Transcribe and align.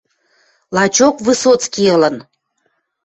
Лачок 0.75 1.15
Высоцкий 1.25 1.89
ылын. 1.95 2.17